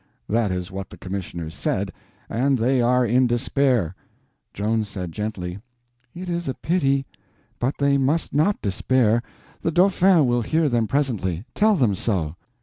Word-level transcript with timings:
That 0.27 0.51
is 0.51 0.71
what 0.71 0.89
the 0.89 0.97
commissioners 0.97 1.53
said, 1.53 1.91
and 2.27 2.57
they 2.57 2.81
are 2.81 3.05
in 3.05 3.27
despair." 3.27 3.93
Joan 4.51 4.83
said, 4.83 5.11
gently: 5.11 5.59
"It 6.15 6.27
is 6.27 6.51
pity, 6.63 7.05
but 7.59 7.77
they 7.77 7.99
must 7.99 8.33
not 8.33 8.59
despair. 8.63 9.21
The 9.61 9.69
Dauphin 9.69 10.25
will 10.25 10.41
hear 10.41 10.69
them 10.69 10.87
presently. 10.87 11.45
Tell 11.53 11.75
them 11.75 11.93
so." 11.93 12.35